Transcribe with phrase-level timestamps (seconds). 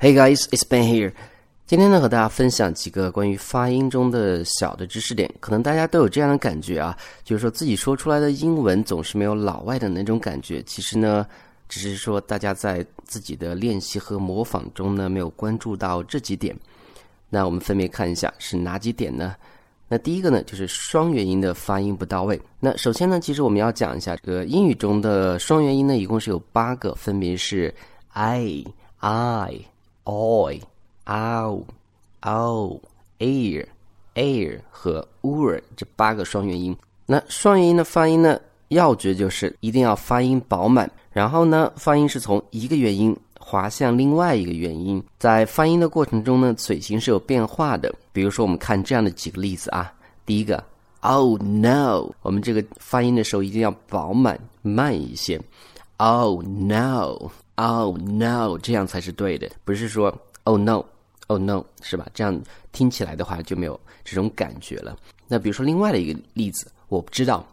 [0.00, 1.12] Hey guys, it's Ben here.
[1.66, 5.28] 今天呢，和大家分享几个关于发音中的小的知识点。
[5.40, 10.62] 可能大家都有这样的感觉啊，就是说自己说出来的英文总是没有老外的那种感觉。
[10.62, 11.26] 其实呢，
[11.68, 16.56] 只是说大家在自己的练习和模仿中呢，没有关注到这几点。
[17.28, 19.34] 那我们分别看一下是哪几点呢？
[19.88, 22.40] 那第一个呢，就是双元音的发音不到位。
[22.60, 27.74] 那首先呢，其实我们要讲一下这个英语中的双元音呢，一共是有八个，分别是
[28.10, 28.64] i、
[29.00, 29.60] i、
[30.08, 30.58] oi、
[31.04, 31.62] ow、
[32.22, 32.80] ow、
[33.18, 33.66] air、
[34.14, 36.74] air 和 ur 这八个双元音。
[37.04, 43.14] 那双元音的发音呢，要诀就是一定要发音饱满，然后呢，发音是从一个元音。
[43.38, 47.94] 滑向另外一个元音，在发音的过程中呢，嘴型是有变化的。
[48.12, 49.90] 比如说，我们看这样的几个例子啊。
[50.26, 50.62] 第一个
[51.00, 55.40] ，Oh no，我们这个发音的时候一定要饱满慢一些。
[55.96, 62.06] Oh no Oh no，这样才是对的，不是说 Oh no，Oh no，是吧？
[62.14, 62.40] 这样
[62.70, 64.96] 听起来的话就没有这种感觉了。
[65.26, 67.44] 那比如说另外的一个例子，我不知道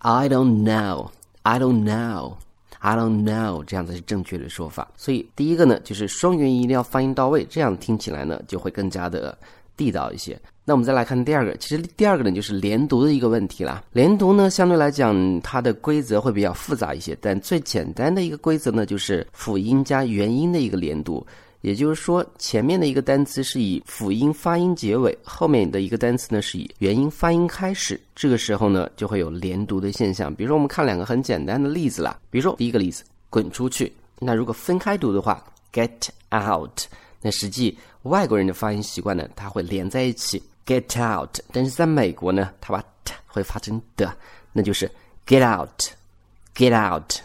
[0.00, 2.34] ，I don't know，I don't know。
[2.80, 4.86] I don't know，这样才是正确的说法。
[4.96, 9.36] 所以第一个呢，就是双元音一定要发音到位，这样听起来呢就会更加的
[9.78, 10.38] 地道一些。
[10.66, 13.82] 那我们再来看第二个，其实第二个呢就是连读的一个问题啦。
[13.92, 21.26] 连读呢相对来讲它的规则会比较复杂一些，但最简单的一个规则呢就是辅音加元音的一个连读。
[21.62, 28.00] 也就是说，前面的一个单词是以辅音发音结尾，后面的一个单词呢是以元音发音开始。
[28.14, 30.32] 这个时候呢，就会有连读的现象。
[30.32, 32.16] 比如说，我们看两个很简单的例子啦。
[32.30, 35.90] 比如说，第一个例子“滚出去”，那如果分开读的话，“get
[36.32, 36.78] out”，
[37.20, 41.38] 那实际外国人的发音习惯呢，它会连在一起，“get out”。
[41.52, 44.16] 但是在美国呢，它把 “t” 会发成的，
[44.52, 44.90] 那就是
[45.26, 47.16] “get out”，“get out”。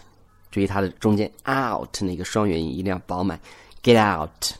[0.51, 3.39] 注意它的中间 “out” 那个双元音一定要饱满。
[3.81, 4.53] Get out，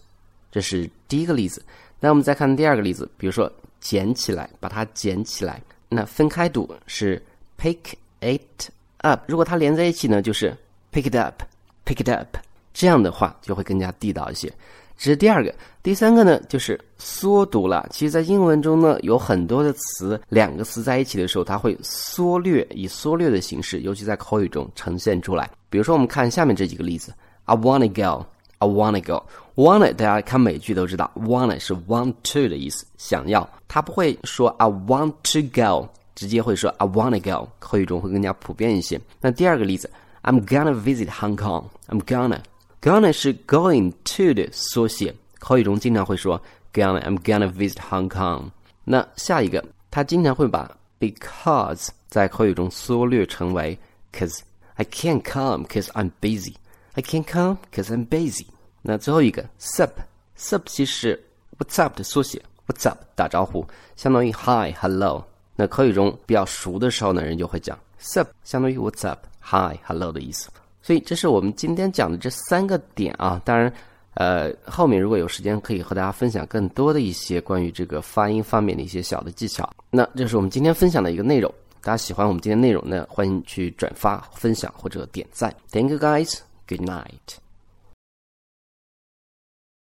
[0.51, 1.63] 这是第一个例子。
[1.99, 5.61] 那我们再看第二个例子，比如说捡起来，把它捡起来。
[5.87, 7.23] 那分开读是
[7.57, 7.77] pick
[8.19, 10.55] it up，如果它连在一起呢，就是
[10.91, 12.35] pick it up，pick it up。
[12.73, 14.51] 这样的话就会更加地道一些。
[14.97, 15.53] 这是第二个。
[15.81, 17.87] 第三个呢，就是缩读了。
[17.91, 25.49] 其实，在英文中呢，有很多的词，两个词在一起的时候，它会缩略，以缩略的形式，尤其在口语中呈现出来。
[25.69, 27.13] 比如说，我们看下面这几个例子
[27.45, 28.25] ：I wanna go。
[28.59, 29.21] I wanna go.
[29.55, 33.47] Wanna，大家看美剧都知道，wanna 是 want to 的意思，想要。
[33.67, 38.97] 他不会说 I want to go，直接会说 I wanna go，口语中会更加普遍一些。
[39.19, 39.89] 那第二个例子
[40.21, 41.65] ，I'm gonna visit Hong Kong.
[41.89, 42.39] I'm gonna.
[42.83, 46.37] Gonna 是 going to 的缩写，口语中经常会说
[46.73, 47.01] gonna.
[47.01, 48.51] I'm gonna visit Hong Kong.
[48.83, 53.79] 那下一个，他经常会把 because 在口语中缩略成为
[54.11, 54.41] cause.
[54.73, 56.55] I can't come cause I'm busy.
[56.95, 58.47] I can't come because I'm busy.
[58.81, 61.23] 那最后一个 sup，sup 其实
[61.57, 63.65] what's up 的缩写，what's up 打招呼，
[63.95, 65.23] 相当于 hi hello。
[65.55, 70.49] 那口语中比较熟的时候呢，人就会讲 sup，相当于 what's up hi hello 的意思。
[70.83, 73.41] 所以这是我们今天讲的这三个点啊。
[73.43, 73.73] 当然，
[74.13, 79.67] 呃，后面如果有时间，可以和大家分享更多的一些关于这个发音方面的一些小的技巧。
[79.89, 81.51] 那这是我们今天分享的一个内容。
[81.81, 85.53] 大家喜欢我们今天内容呢，欢迎去转发、分享或者点赞。
[85.71, 86.39] Thank you guys.
[86.67, 87.42] Good night.